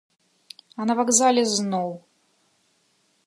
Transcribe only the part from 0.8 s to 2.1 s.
на вакзале зноў!